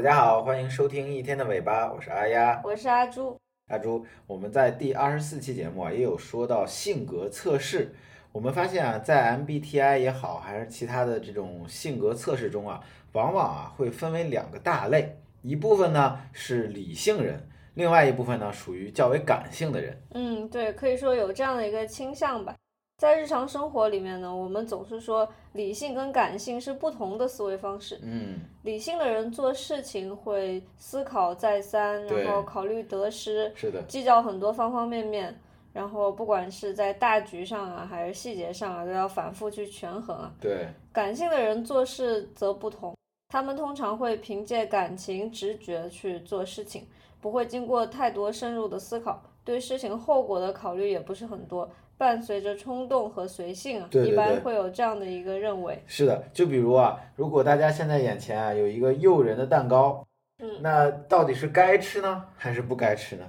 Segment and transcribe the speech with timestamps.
[0.00, 3.38] 大家好，欢迎收听一天的尾巴，我是阿丫，我是阿朱。
[3.68, 7.94] 阿朱，我们在第二十四期节目啊，也有说到性格测试。
[8.32, 12.82] 我们发现啊，在 MBTI 也好，还是其他的这种性格测试中啊，
[13.12, 20.02] 往往啊会分为两个大类，一部分呢是理性人，另外一部分呢属于较为感性的人。
[20.14, 22.56] 嗯，对，可以说有这样的一个倾向吧。
[23.00, 27.98] 在日常生活里面呢，我们总是说理性跟感性是不同的思维方式。
[28.02, 35.34] 嗯，理性的人做事情会思考再三，然后考虑得失，是的，计较很多方方面面，
[35.72, 40.30] 然后不管是在大局上啊，还是细节上啊，都要反复去权衡啊。
[40.38, 42.94] 对，感性的人做事则不同，
[43.30, 46.86] 他们通常会凭借感情、直觉去做事情，
[47.18, 51.66] 不会经过太多深入的思考，对事情后果的考虑也不是很多。
[52.00, 55.78] 伴随着冲动和随性啊，一般会有这样的一个认为。
[55.86, 60.02] 是的，就比如啊，如果大家现在眼前啊有一个诱人的蛋糕，
[60.38, 63.24] 嗯，那到底是该吃呢，还是不该吃呢？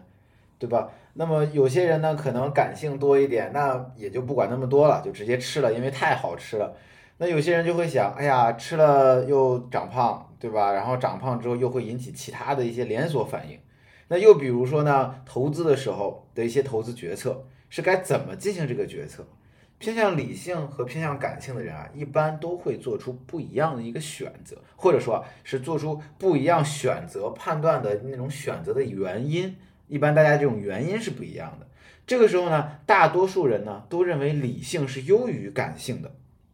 [0.57, 0.89] 对吧？
[1.15, 6.73] 那么有些人呢，可能感性多一点，那也就不管那么多了，就直接吃了，因为太好吃了。
[7.17, 10.71] 那有些人就会想，哎呀，吃了又长胖，对吧？
[10.71, 13.59] 然后长胖之后又会引起其他的一些连锁反应。
[14.07, 17.43] 那又比如说呢，投资的时候的一些投资决策。
[17.71, 19.25] 是该怎么进行这个决策？
[19.79, 29.55] 偏向理性和偏向感性的人啊，一般都会做出不一样的一个选择，或者说是做出不一样选择判断的那种选择的原因，
[29.87, 31.65] 一般大家这种原因是不一样的。
[32.05, 36.11] 这个时候呢，大多数人呢都认为理性是优于感性的，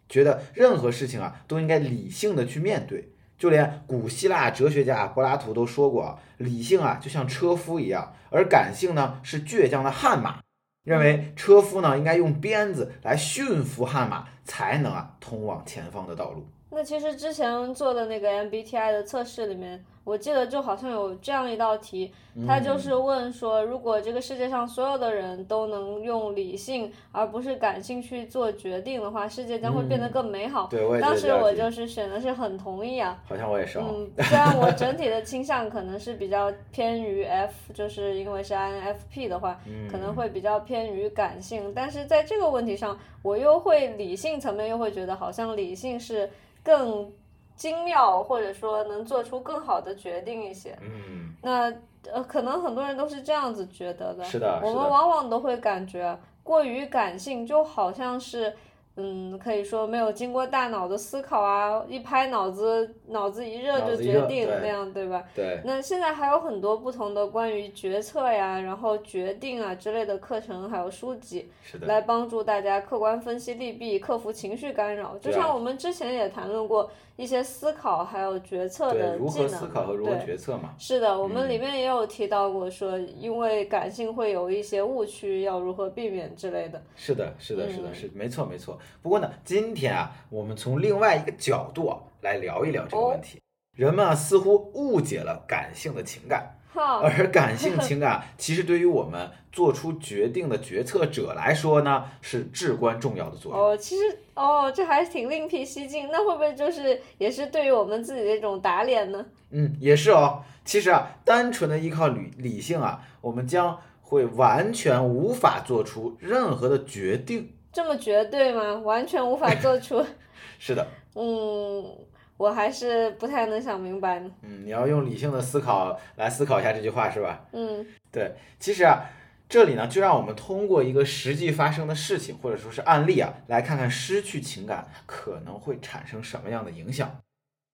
[0.07, 3.09] 觉得任何事情啊都应该理性的去面对。
[3.37, 10.39] 就连古希腊哲学家柏拉图都说过啊，理性啊就像车夫一样，而感性呢是倔强的悍马。
[10.87, 16.47] 认为车夫呢应该用鞭子来驯服悍马，才能啊通往前方的道路。
[16.69, 19.83] 那其实之前做的那个 MBTI 的测试里面。
[20.03, 22.09] 我记得就好像有这样一道题，
[22.47, 30.67] 它就是问说，如果这个世界上所有的人都能用理性而不是感性去做决定的话，世界将会变得更美好。
[30.71, 33.21] 对，我当时我就是选的是很同意啊。
[33.27, 33.79] 好像我也是。
[33.79, 39.59] 嗯，虽然我整体的倾向可能是比较偏于 F，就是因为是 INFP 的话，
[39.91, 46.29] 可能会比较偏于感性，但是在这个问题上，我又会理性层面又会觉得好像理性是
[46.67, 47.09] 更。
[47.57, 50.77] 精妙，或者说能做出更好的决定一些。
[50.79, 51.73] 嗯，那
[52.13, 54.23] 呃，可能很多人都是这样子觉得的。
[54.23, 58.55] 是的，我们往往都会感觉过于感性，就好像是。
[58.99, 65.23] 嗯，可以说没有经过大脑的思考啊，一拍脑子，脑子一热就决定那样，对吧？
[65.35, 65.61] 对。
[65.63, 75.15] 那现在还有很多不同的关于决策呀，然后决定啊之类的课程，还有书籍，是的来帮助大家客观分析利弊，克服情绪干扰。
[75.19, 79.17] 就像我们之前也谈论过一些思考还有决策的技能。
[79.17, 80.73] 如何思考和如何决策嘛？
[80.79, 86.81] 是的，我们里面也有提到过，说因为感性会有一些误区，要如何避免之类的。
[86.95, 88.75] 是的，是的，是的，是没错，没错。
[89.01, 93.41] 不过呢，今天啊，我们从另外一个角度啊来聊一聊这个问题。
[93.75, 103.61] 人们啊似乎误解了感性的情感，而感性情感其实对于我们做出决定的决策者来说呢，是至关重要的作用。
[103.61, 106.09] 哦，其实哦，这还挺另辟蹊径。
[106.11, 109.23] 那会不会就是也是对于我们自己的一种打脸呢？
[109.51, 110.41] 嗯，也是哦。
[110.65, 117.53] 其实啊，单纯的依靠理理性啊，我们将会完全无法做出任何的决定。
[117.77, 118.73] 这么绝对吗？
[118.79, 120.03] 完全无法做出。
[120.57, 120.87] 是的。
[121.13, 121.95] 嗯，
[122.35, 124.31] 我还是不太能想明白呢。
[124.41, 127.45] 嗯，你要用理性的思考来思考一下这句话，是吧？
[127.51, 128.33] 嗯，对。
[128.59, 129.05] 其实啊，
[129.47, 137.19] 这里呢，就让我们通过一个实际发生的事情，或者说是案例啊，来看看失去情感可能会产生什么样的影响。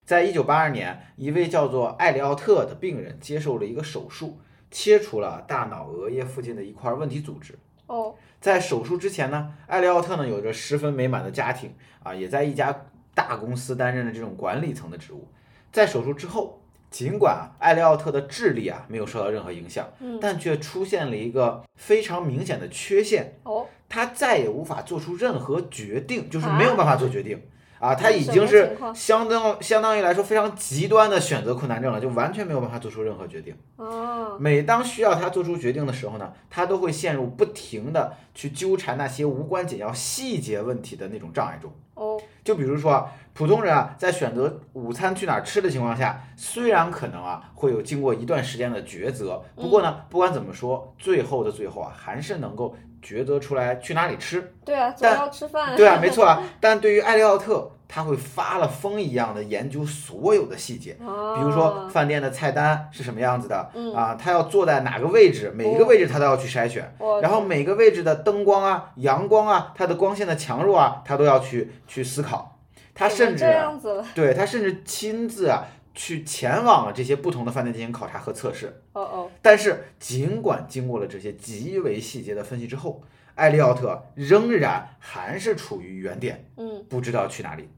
[0.05, 4.37] 在一九八二年，一位叫做艾利奥特的病人接受了一个手术，
[4.69, 7.57] 切除了大脑额叶附近的一块问题组织。
[7.87, 8.13] 哦。
[8.43, 11.73] 在手术之前呢，艾利奥特呢有着十分美满的家庭
[12.03, 12.77] 啊，也在一家
[13.15, 15.29] 大公司担任了这种管理层的职务。
[15.71, 16.61] 在手术之后，
[16.91, 19.87] 尽管艾利奥特的智力啊没有受到任何影响，
[20.19, 27.37] 但却出现了一个非常明显的缺陷哦，他再也无法做出任何决定，就是没有办法做决定。
[27.37, 27.52] 啊，
[27.95, 33.55] 他已经是相当相当于来说非常极端的选择困难症了，就完全没有办法做出任何决定。
[33.77, 41.71] 哦，每当需要他做出决定的时候呢，他都会陷入不停的去纠缠那些无关紧要细节问题的那种障碍中。
[41.95, 54.53] 哦，就比如说普通人啊，在选择午餐去哪儿吃的情况下，虽然可能啊会有经过一段时间的抉择，不过呢，不管怎么说，最后的最后啊，还是能够抉择出来去哪里吃。
[54.63, 55.75] 对啊，总但要吃饭。
[55.75, 56.41] 对啊，没错啊。
[56.59, 72.57] 但对于艾利奥特，他会发了疯一样的研究所有的细节，哦，比如说饭店的菜单是什么样子的，嗯啊，他要坐在哪个位置，每一个位置他都要去筛选，然后每个位置的灯光啊、阳光啊、它的光线的强弱啊，他都要去去思考。
[72.95, 74.05] 他甚至啊样子了。
[74.13, 78.81] 对他甚至亲自啊去前往这些不同的饭店进行考察和测试。
[78.93, 83.01] 哦哦，但是，尽管经过了这些极为细节的分析之后，
[83.35, 87.69] 艾利奥特仍然还是处于原点，嗯不知道去哪里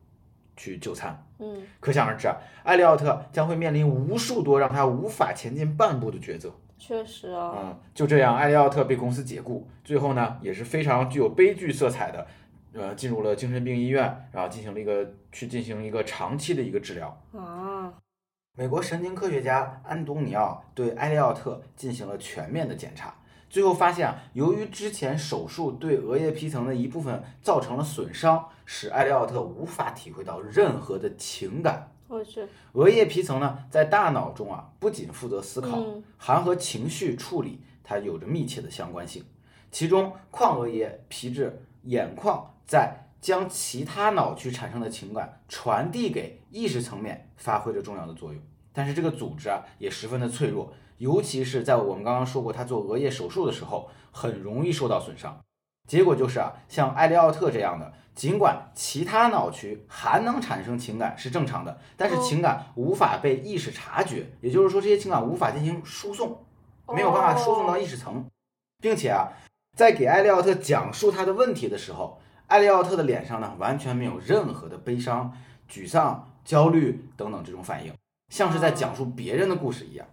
[0.57, 1.25] 去就餐。
[1.39, 6.53] 嗯，可想而知啊，艾利奥特将会面临无数多让他无法前进半步的抉择。
[6.77, 7.53] 确实啊。
[7.57, 12.27] 嗯，就这样，艾利奥特被公司解雇，最后呢，也是非常具有悲剧色彩的，
[12.73, 17.21] 呃，进入了精神病医院，然后进行了一个去进行一个长期的一个治疗。
[17.33, 17.93] 啊，
[18.57, 23.13] 美国神经科学家安东尼奥对埃利奥特进行了全面的检查，
[23.49, 31.91] 最后发现啊，由于之前手术对额叶皮层的一部分造成了损伤，使埃利奥特无法体会到任何的情感。
[32.07, 39.21] 我去，额叶皮层呢，在大脑中啊，不仅负责思考，嗯还和情绪处理它有着密切的相关性。
[39.69, 48.39] 其中，眶额叶皮质眼眶在将其他脑区产生的情感传递给意识层面，发挥着重要的作用。
[48.71, 55.39] 但是这个组织啊，也十分的脆弱，尤其是在我们刚刚说过，他做额叶手术的时候，很容易受到损伤。
[55.87, 66.45] 结果就是啊，像艾利奥特这样的，尽管其他脑区还能产生情感是正常的，但是哦情感无法被意识察觉，也就是说这些情感无法进行输送，
[66.93, 68.23] 没有办法输送到意识层，
[68.79, 69.29] 并且啊，
[69.75, 75.35] 在给艾利奥特讲述他的问题的时候，艾利奥特的脸上呢完全没有任何的悲伤、
[75.69, 77.91] 沮丧、焦虑等等这种反应，
[78.29, 80.05] 像是在讲述别人的故事一样。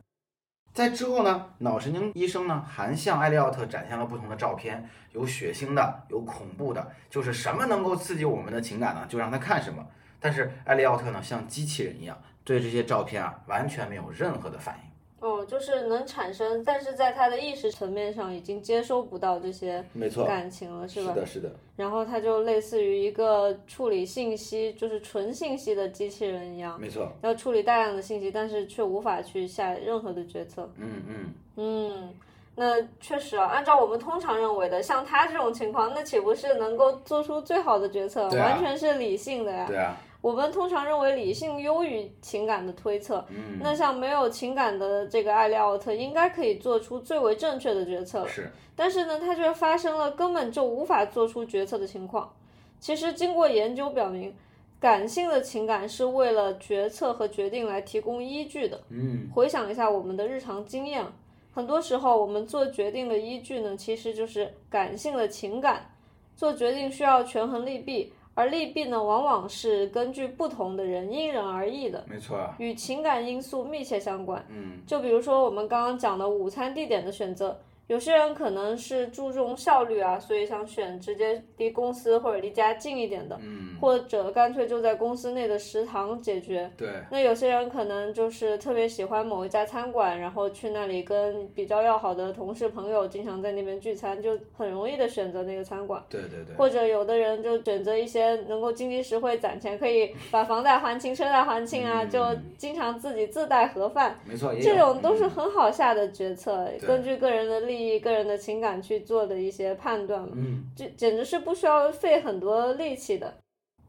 [0.72, 9.86] 在之后呢，脑神经医生呢还向艾利奥特展现了不同的照片，有血腥的，有恐怖的，就是什么能够刺激我们的情感呢，就让他看什么。
[10.18, 14.91] 但是艾利奥特呢，像机器人一样，对这些照片啊完全没有任何的反应。
[15.22, 20.86] 哦，就是能产生，但是在他的意识层面上已经接收不到这些没错，感情了，吧？
[20.88, 27.08] 是的，是的，然后他就类似于一个处理信息，就是纯信息的机器人一样，没错。
[27.22, 30.68] 要处理大量的信息，但是却无法去下任何的决策。
[30.76, 32.14] 嗯嗯，嗯，
[32.56, 39.66] 那确实啊，按照我们通常认为的，像他这种情况，那岂不是能够做出最好的决策，啊完全是理性的呀？
[39.68, 43.22] 对啊，我们通常认为理性优于情感的推测。
[43.28, 48.28] 嗯，那像没有情感的这个艾利奥特，应该可以做出最为正确的决策了。
[48.28, 52.32] 是，但是呢，他却发生了根本就无法做出决策的情况。
[52.78, 54.32] 其实经过研究表明，
[54.80, 58.80] 感性的情感是为了决策和决定来提供依据的。
[58.90, 61.04] 嗯，回想一下我们的日常经验，
[61.52, 65.88] 很多时候我们做决定的依据呢，其实就是感性的情感。
[66.34, 74.44] 做决定需要权衡利弊，而利弊呢，往往是根据不同的人因人而异的，没错啊，与情感因素密切相关。
[74.48, 77.60] 嗯，就比如说我们刚刚讲的午餐地点的选择，
[77.92, 86.70] 有些人可能是注重效率啊，所以想选直接离公司或者离家近一点的，嗯，或者干脆就在公司内的食堂解决。
[86.74, 96.02] 对，那有些人可能就是特别喜欢某一家餐馆，然后去那里跟比较要好的同事朋友经常在那边聚餐，就很容易的选择那个餐馆。
[96.08, 102.24] 对对对，或者有的人就选择一些能够经济实惠、攒钱可以把房贷还清、车贷还清啊，嗯就
[102.56, 104.18] 经常自己自带盒饭。
[104.24, 113.32] 没错，这种都是嗯很好下的决策，对根据个人的利益、个人的情感去做的一些判断嘛，嗯，这简直是不需要费很多力气的。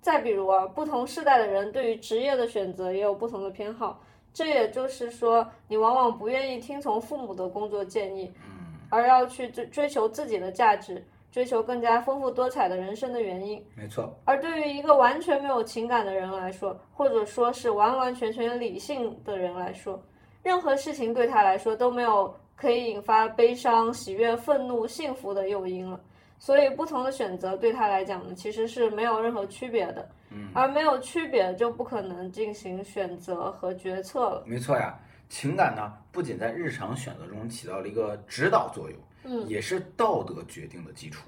[0.01, 4.01] 再比如啊，不同世代的人对于职业的选择也有不同的偏好，
[4.33, 13.65] 这也就是说，你往往不愿意听从父母的工作建议，嗯，而要去追追求自己的价值，追求更加丰富多彩的人生的原因。
[13.75, 19.97] 没错，而对于一个完全没有情感的人来说，或者说是完完全全理性的人来说，
[20.43, 25.99] 任何事情对他来说都没有可以引发悲伤、喜悦、愤怒、幸福的诱因了。
[26.39, 30.09] 所以，不同的选择对他来讲呢，其实是没有任何区别的。
[30.29, 34.43] 嗯，而没有区别，就不可能进行选择和决策了。
[34.45, 34.97] 没错呀。
[35.27, 41.27] 情感呢，不仅在日常选择中起到了一个指导作用，嗯，也是道德决定的基础。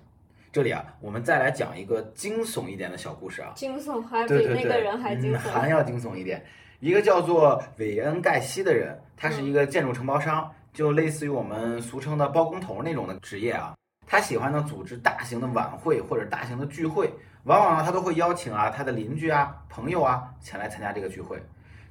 [0.53, 3.51] 这里啊，我们再来讲一个惊悚一点的小故事啊。
[3.55, 5.51] 惊悚还比那个人还惊嗯，悚。
[5.51, 6.41] 还要惊悚一点。
[6.79, 13.73] 一个叫做韦恩盖西的人，他是一个建筑承包商，就类似于我们俗称的包工头那种的职业啊。
[14.05, 17.11] 他喜欢呢组织大型的晚会或者大型的聚会，
[17.45, 21.41] 往往呢他都会邀请啊他的邻居啊、朋友啊前来参加这个聚会。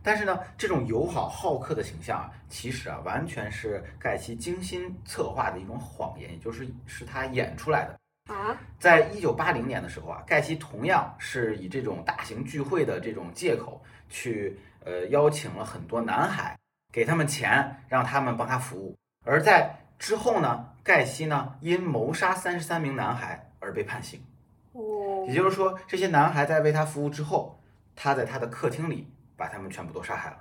[0.01, 7.99] 但是呢，这种友好好客的形象啊，其实啊，完全是盖奇精心策划的一种谎言，也就是是他演出来的。
[8.33, 16.55] 啊，在一九八零年的时候啊，盖奇同样是以这种大型聚会的这种借口去呃邀请了很多男孩，
[16.95, 18.97] 给他们钱，让他们帮他服务。
[19.25, 24.25] 而在之后呢，盖西呢因谋杀三十三名男孩而被判刑。
[24.71, 27.61] 哦，也就是说，这些男孩在为他服务之后，
[27.97, 30.37] 他在他的客厅里把他们全部都杀害了。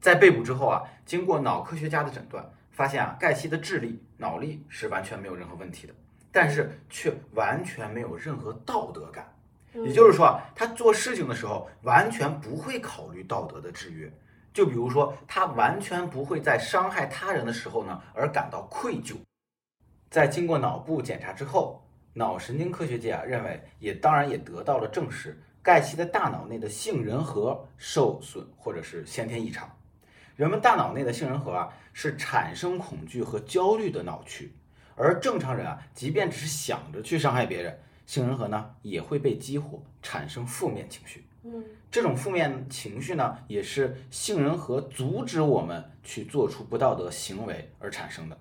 [0.00, 5.94] 在被捕之后啊，经过脑科学家的诊断，发现啊，盖西的智力、脑力是完全没有任何问题的。
[6.32, 9.32] 但是却完全没有任何道德感，
[9.72, 14.12] 也就是说啊，他做事情的时候完全不会考虑道德的制约。
[14.58, 19.14] 就比如说，他完全不会在伤害他人的时候呢而感到愧疚。
[20.10, 21.80] 在经过脑部检查之后，
[22.12, 29.70] 脑神经科学界啊认为，也当然也得到了证实，盖西的大脑内的杏仁核受损或者是先天异常。
[30.34, 34.52] 人们大脑内的杏仁核啊是产生恐惧和焦虑的脑区。
[34.96, 41.27] 而正常人啊，即便只是想着去伤害别人，杏仁核呢也会被激活，产生负面情绪。
[41.44, 48.36] 嗯，这种负面情绪呢，也是杏仁核阻止我们去做出不道德行为而产生的。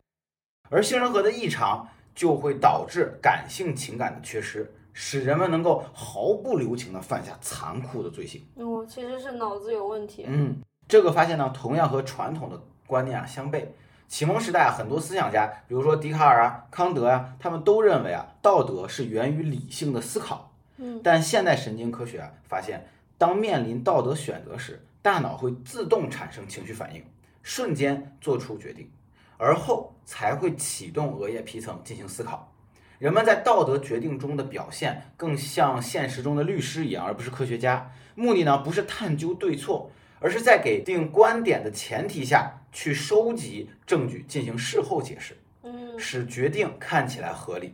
[0.70, 8.46] 而杏仁核的异常就会导致感性情感的缺失，使人们能够毫不留情地犯下残酷的罪行。
[8.56, 10.26] 哦，其实是脑子有问题。
[10.28, 13.66] 嗯，这个发现呢，同样和传统的观念啊相悖。
[14.10, 20.47] 启蒙时代啊，很多思想家，比如说笛卡尔啊、康德啊，他们都认为啊，道德是源于理性的思考。
[20.78, 27.04] 嗯，但现代神经科学啊发现，当面临道德选择时，大脑会自动产生情绪反应，
[27.44, 28.90] 瞬间做出决定，
[29.38, 32.52] 而后才会启动额叶皮层进行思考。
[33.00, 37.92] 人们在道德决定中的表现，更像现实中的律师一样，而不是科学家。
[38.16, 39.92] 目的呢，不是探究对错。
[40.20, 47.72] 而是在给定观点的前提下去收集证据，进行事后解释，嗯，使决定看起来合理。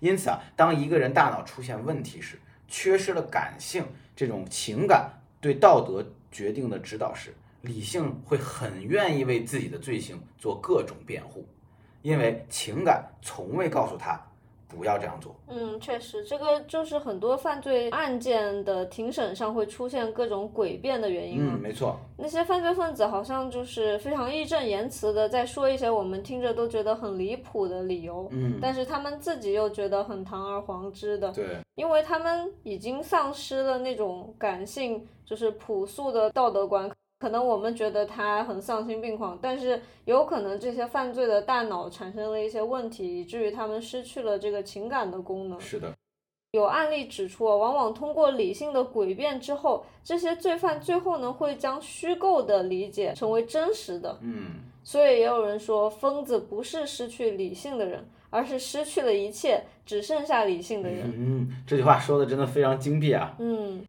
[0.00, 2.36] 因此啊，当一个人大脑出现问题时，
[2.68, 3.84] 缺失了感性
[4.16, 11.46] 这种情感对道德决定的指导时，理性会很愿意为自己的罪行做各种辩护，
[12.02, 14.20] 因为情感从未告诉他。
[14.68, 15.34] 不要这样做。
[15.48, 21.98] 嗯，确实，这个就是很多犯罪案件的庭审上会出现各种诡辩的原因嗯，没错。
[22.16, 28.28] 那些犯罪分子好像就是非常义正言辞的在说一些我们听着都觉得很离谱的理由。
[28.32, 31.30] 嗯，但是他们自己又觉得很堂而皇之的。
[31.32, 36.90] 对，因为他们已经丧失了那种感性，就是朴素的道德观。
[37.24, 45.58] 可能我们觉得他很丧心病狂，但是有可能这些犯罪的大脑产生了一些问题，以至于他们失去了这个情感的功能。
[45.58, 45.90] 是的，
[46.50, 54.18] 有案例指出，往往通过理性的诡辩之后，这些罪犯最后呢会将虚构的理解成为真实的。
[54.20, 61.10] 嗯，所以也有人说，疯子不是失去理性的人，而是失去了一切，只剩下理性的人。
[61.16, 63.34] 嗯，这句话说的真的非常精辟啊。
[63.38, 63.82] 嗯。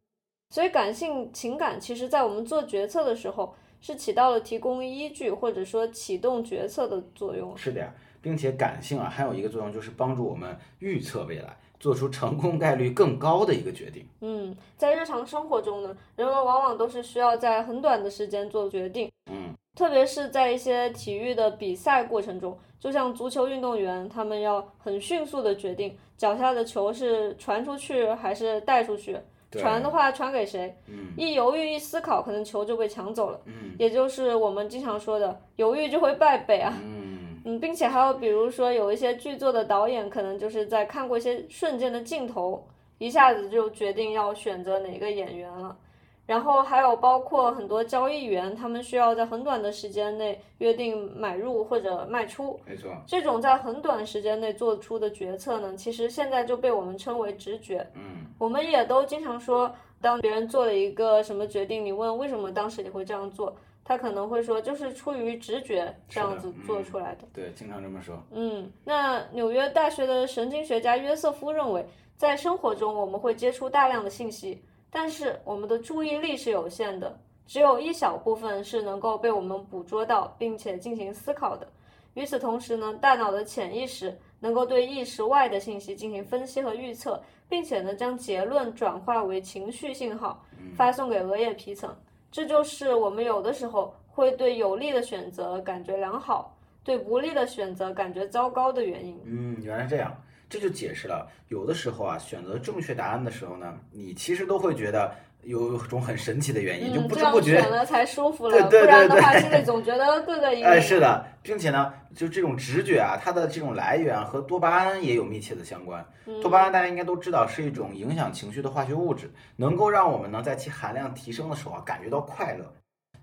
[0.55, 7.51] 所以，感性情感其实，在我们做决策的时候，是起到了提供依据或者说启动决策的作用。
[7.57, 14.07] 是的呀，并且感性啊，还有一个作用就是帮助我们预测未来，做出成功概率更高的一个决定。
[14.21, 19.11] 嗯，在日常生活中呢，人们往往都是需要在很短的时间做决定。
[19.29, 29.17] 嗯，特别是在一些体育的比赛过程中，就像足球运动员，他们要很迅速的决定脚下的球是传出去还是带出去。
[29.57, 30.75] 传的话传给谁？
[30.87, 33.39] 嗯，一犹豫一思考，可能球就被抢走了。
[33.45, 36.73] 嗯，也就是我们经常说的犹豫就会败北啊。
[36.83, 45.77] 嗯嗯，并且还有比如说有一些剧作的导演，可能就是在看过一些瞬间的镜头，一下子就决定要选择哪个演员了。
[46.25, 52.59] 然后还有包括很多交易员，他们需要在很短的时间内约定买入或者卖出。
[52.65, 52.91] 没错。
[53.05, 57.85] 这种在很短时间内做出的决策呢，其实现在就被我们称为直觉。
[57.93, 58.25] 嗯。
[58.39, 67.27] 我们也都经常说，当别人做了一个什么决定，你问为什么当时你会这样做，他可能会说就是出于直觉这样子做出来的。
[67.31, 68.21] 对，经常这么说。
[68.31, 71.85] 嗯，那纽约大学的神经学家约瑟夫认为，
[72.17, 74.61] 在生活中我们会接触大量的信息。
[74.95, 81.67] 但是我们的注意力是有限的，只有一小部分是能够被我们捕捉到，并且进行思考的。
[82.13, 90.41] 与此同时呢，大脑的潜意识能够对意识外的信息进行分析和预测，并且呢，将结论转化为情绪信号，
[90.77, 91.93] 发送给额叶皮层。
[92.31, 99.19] 这就是我们有的时候会对有利的选择感觉良好，对不利的选择感觉糟糕的原因。
[99.25, 100.15] 嗯，原来这样。
[100.49, 110.81] 这就解释了，有的时候啊，选择正确答案的时候呢，你其实都会觉得有 种很神奇的原因，就嗯，不知不觉选了才舒服了，对对不然的对话 心里总觉得各个一哎，个。
[110.81, 116.05] 是的，并且呢，就这种直觉啊，它的这种来源和多巴胺也有密切的相关。
[116.27, 122.73] 嗯多巴胺大家应该都知道是一种影响情绪的化学物质，能够让我们呢在其含量提升的时候啊感觉到快乐。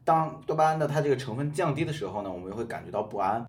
[0.05, 3.45] 当多巴胺的它这个成分降低的时候呢，我们会感觉到不安。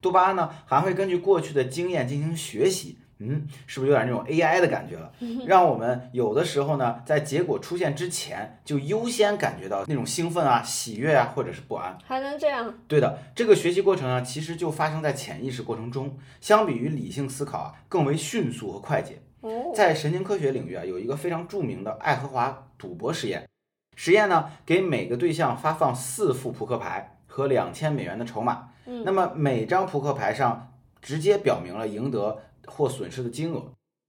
[0.00, 5.12] 多巴胺呢还会根据过去的经验进行学习，嗯，是不是有点那种 AI 的感觉了？
[5.46, 11.98] 让我们有的时候呢在结果出现之前就优先感觉到那种兴奋啊、喜悦啊，或者是不安。
[12.04, 12.72] 还能这样？
[12.86, 19.20] 对的，这个学习过程啊，其实就发生在潜意识过程中，相比于理性思考啊，更为迅速和快捷。
[19.40, 23.48] 哦，在神经科学领域啊，有一个非常著名的爱荷华赌博实验。
[23.96, 28.68] 实验呢，给每个对象发放四副扑克牌和两千美元的筹码。
[28.86, 30.72] 嗯那么每张扑克牌上
[31.02, 33.62] 直接表明了赢得或损失的金额。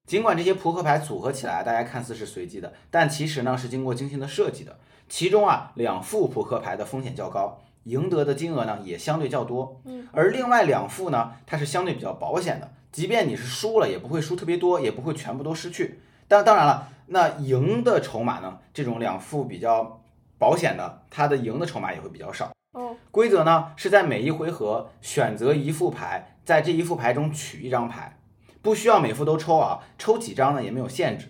[0.08, 4.80] 尽管这些扑克牌组合起来，大家看似是随机的，但其实呢是经过精心的设计的。
[5.08, 9.82] 其中啊，两副扑克牌的风险较高，赢得的金额呢也相对较多。
[9.86, 16.00] 嗯，而另外两副呢，它是相对比较保险的，即便你是输了，也不会输特别多，也不会全部都失去。
[16.28, 20.00] 但当然了，那赢的筹码呢，这种两副比较
[20.38, 22.51] 保险的，它的赢的筹码也会比较少。
[22.74, 28.19] 哦，规则呢是在每一回合选择一副牌，在这一副牌中取一张牌，
[28.62, 31.28] 不需要每副都抽啊，抽几张呢也没有限制。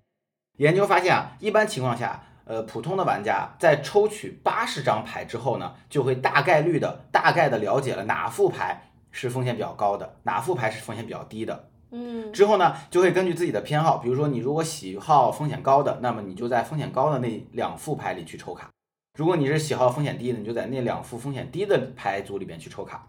[0.58, 11.70] 研究发现啊，一般情况下，呃，普通的玩家在抽取八十张牌之后呢，就会大概率的、大概的了解了哪副牌是风险比较高的，哪副牌是风险比较低的。
[11.92, 18.68] 嗯，之后呢，就会根据自己的偏好，比如说你如果喜好风险高的，那么你就在风险高的那两副牌里去抽卡；
[19.18, 23.08] 如果你是喜好风险低的，你就在那两副风险低的牌组里边去抽卡。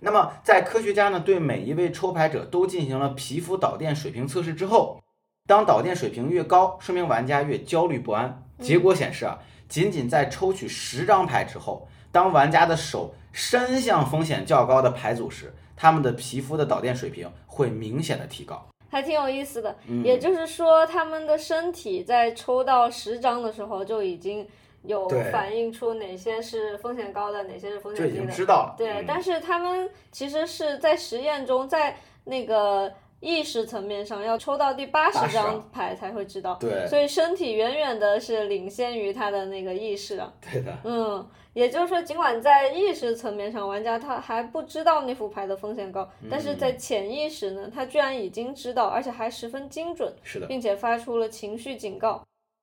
[0.00, 4.98] 那么，在科学家呢对每一位抽牌者都进行了皮肤导电水平测试之后，
[5.46, 8.42] 当导电水平越高，说明玩家越焦虑不安。
[8.58, 9.38] 结果显示啊，
[9.68, 18.66] 仅仅在抽取十张牌之后，当玩家的手伸向风险较高的牌组时，他们的皮肤的导电水平会明显的提高。
[18.90, 19.76] 还挺有意思的。
[19.86, 24.46] 嗯也就是说，他们的身体在抽到十张的时候就已经
[24.82, 28.26] 有反映出哪些是风险高的，哪些是风险低的。
[28.26, 28.74] 经知道了。
[28.78, 36.56] 对，嗯但是他们其实是在实验中，在那个意识层面上要抽到第八十张牌才会知道。
[36.60, 40.32] 对所以身体远远的是领先于他的那个意识啊。
[40.40, 52.22] 对的，嗯，也就是说，尽管在意识层面上，玩家他还不知道那副牌的风险高，但是在潜意识呢，他居然已经知道，而且还十分精准，是的，并且发出了情绪警告。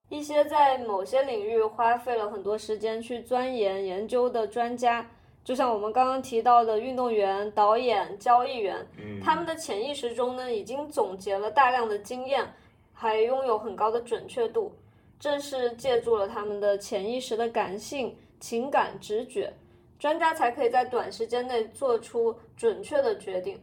[0.09, 5.05] 一些在某些领域花费了很多时间去钻研研究的专家，
[5.43, 12.45] 就像我们刚刚提到的运动员、导演、交易员，嗯，他们的潜意识中呢，已经总结了大量的经验，
[12.93, 14.73] 还拥有很高的准确度。
[15.19, 19.51] 正是借助了他们的潜意识的感性、情感、直觉，
[19.97, 23.59] 专家才可以在短时间内做出准确的决定。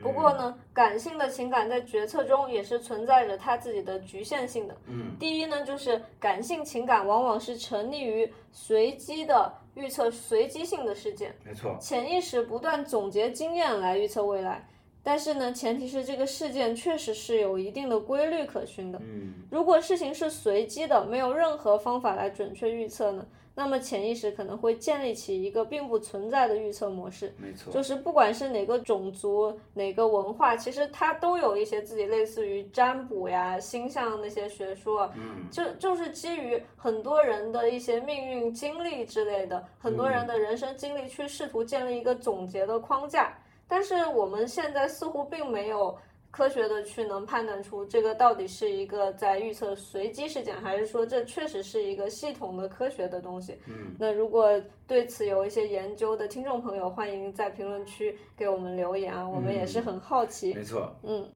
[0.00, 4.76] 不过呢，感性的情感在决策中也是存在着它自己的局限性的。
[4.86, 11.34] 嗯，第一呢，就是感性情感往往是沉溺于随机的预测随机性的事件。
[11.44, 14.66] 没错，潜意识不断总结经验来预测未来，
[15.02, 18.98] 但是呢，前提是这个事件确实是有一定的规律可循的。
[19.02, 27.34] 嗯，如果事情是随机的，没有任何方法来准确预测呢，那么潜意识可能会建立起一个并不存在的预测模式。
[27.36, 43.36] 没错，就是不管是哪个种族、哪个文化，其实它都有一些自己类似于占卜呀、星象那些学说，嗯，就就是基于很多人的一些命运经历之类的，很多人的人生经历去试图建立一个总结的框架。
[43.68, 45.96] 但是我们现在似乎并没有
[46.32, 53.54] 科学的去能判断出这个到底是一个在预测随机事件，还是说这确实是一个系统的科学的东西。
[53.68, 54.48] 嗯，那如果
[54.86, 60.54] 对此有一些研究的听众朋友，欢迎在评论区给我们留言啊，我们也是很好奇。
[60.54, 61.30] 没错，嗯，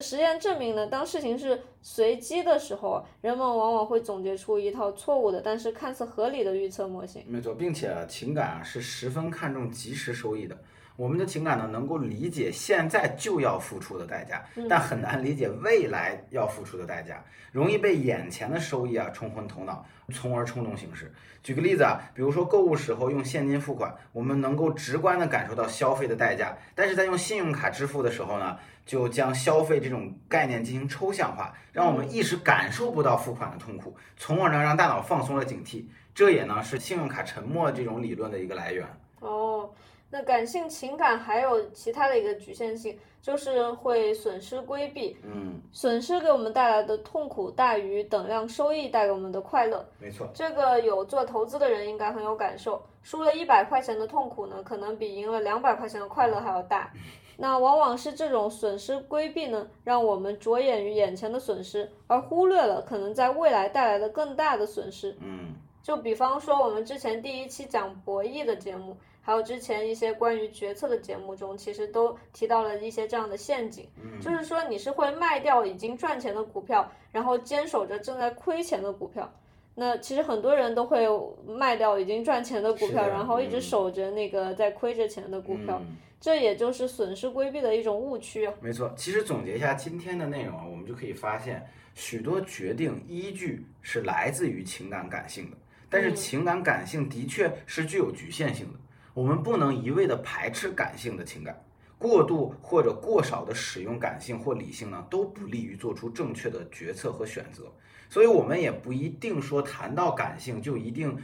[0.00, 7.22] 实验证明呢，当事情是随机的时候，人们往往会总结出一套错误的，但是看似合理的预测模型。
[7.28, 10.56] 没错，并且情感啊是十分看重及时收益的。
[10.96, 21.12] 我们的情感呢，能够理解现在就要付出的代价，但很难理解未来要付出的代价，容易被眼前的收益啊冲昏头脑，从而冲动行事。
[21.42, 35.84] 举个例子啊，比如说购物时候用现金付款，我们能够直观的感受到消费的代价，但是在用信用卡支付的时候呢，就将消费这种概念进行抽象化，让我们一时感受不到付款的痛苦，从而呢让大脑放松了警惕。
[36.14, 38.86] 这也呢是信用卡沉默这种理论的一个来源。
[39.18, 39.68] 哦，
[40.16, 49.84] 那感性情感还有其他的一个局限性，就是会损失规避，嗯，损失给我们带来的痛苦大于等量收益带给我们的快乐。
[49.98, 56.92] 没错，这个有做投资的人应该很有感受，输了一百块钱的痛苦呢，可能比赢了两百块钱的快乐还要大。
[57.36, 65.16] 那往往是这种损失规避呢，让我们着眼于眼前的损失，而忽略了可能在未来带来的更大的损失。
[65.20, 68.96] 嗯，就比方说我们之前第一期讲博弈的节目，
[69.26, 73.88] 还有之前一些关于决策的节目中，其实都提到了一些这样的陷阱。
[74.02, 79.32] 嗯就是说你是会卖掉已经赚钱的股票，然后坚守着正在亏钱的股票。
[79.74, 81.08] 那其实很多人都会
[81.46, 88.54] 卖掉已经赚钱的股票，然后一直嗯守着那个在亏着钱的股票，嗯这也就是损失规避的一种误区哦。
[88.60, 95.56] 没错，其实总结一下今天的内容啊，我们就可以发现，许多决定依据是来自于情感感性的，
[95.90, 98.78] 但是嗯情感感性的确是具有局限性的，
[99.14, 101.64] 我们不能一味的排斥感性的情感，
[101.96, 107.72] 过度或者过少的使用感性或理性呢，都不利于做出正确的决策和选择。
[108.10, 111.16] 所以，我们也不一定说谈到感性就一定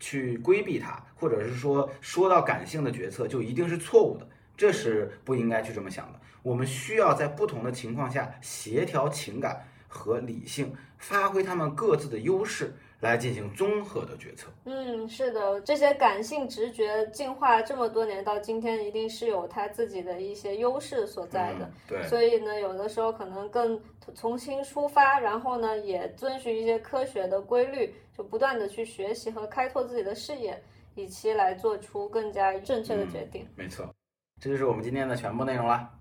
[0.00, 4.28] 去规避它，或者是说说到感性的决策就一定是错误的。
[4.56, 6.20] 这是不应该去这么想的。
[6.42, 14.48] 我们需要在不同的情况下协调情感和理性，发挥他们各自的优势，来进行综合的决策。
[14.64, 21.64] 嗯，是的，这些感性直觉进化这么多年到今天，一定是有它自己的一些优势所在的。
[21.64, 23.80] 嗯对，所以呢，有的时候可能更
[24.14, 30.62] 从新出发，然后呢，也遵循一些科学的规律，就不断的去学习和开拓自己的视野，
[30.94, 33.46] 以期来做出更加正确的决定。
[33.54, 33.86] 没错，
[34.40, 35.92] 这就是我们今天的全部内容啦。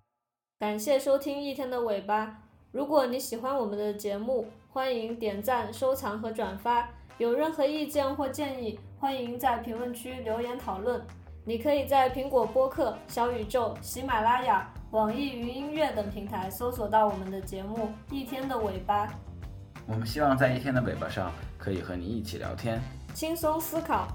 [0.59, 2.41] 感谢收听一天的尾巴。
[2.71, 6.89] 如果你喜欢我们的节目，欢迎点赞、收藏和转发。
[7.17, 11.01] 有任何意见或建议，欢迎在评论区留言讨论。
[11.45, 19.07] 你可以在苹果播客、小宇宙、喜马拉雅、网易云音乐等平台搜索到我们的节目《一天的尾巴》，
[19.87, 22.77] 我们希望在一天的尾巴上可以和你一起聊天。
[23.13, 24.09] 轻松思考，